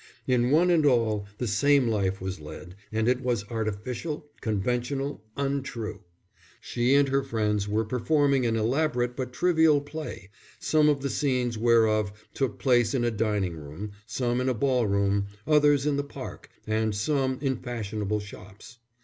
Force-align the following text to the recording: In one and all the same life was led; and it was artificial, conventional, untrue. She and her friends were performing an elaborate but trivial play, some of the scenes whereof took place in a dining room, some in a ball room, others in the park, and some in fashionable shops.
In 0.25 0.49
one 0.49 0.71
and 0.71 0.83
all 0.83 1.27
the 1.37 1.45
same 1.47 1.87
life 1.87 2.19
was 2.19 2.39
led; 2.39 2.75
and 2.91 3.07
it 3.07 3.21
was 3.21 3.47
artificial, 3.51 4.25
conventional, 4.41 5.23
untrue. 5.37 6.01
She 6.59 6.95
and 6.95 7.07
her 7.09 7.21
friends 7.21 7.67
were 7.67 7.85
performing 7.85 8.43
an 8.47 8.55
elaborate 8.55 9.15
but 9.15 9.31
trivial 9.31 9.79
play, 9.79 10.31
some 10.57 10.89
of 10.89 11.01
the 11.01 11.09
scenes 11.11 11.55
whereof 11.55 12.13
took 12.33 12.57
place 12.57 12.95
in 12.95 13.03
a 13.03 13.11
dining 13.11 13.55
room, 13.55 13.91
some 14.07 14.41
in 14.41 14.49
a 14.49 14.55
ball 14.55 14.87
room, 14.87 15.27
others 15.45 15.85
in 15.85 15.97
the 15.97 16.03
park, 16.03 16.49
and 16.65 16.95
some 16.95 17.37
in 17.39 17.57
fashionable 17.57 18.21
shops. 18.21 18.79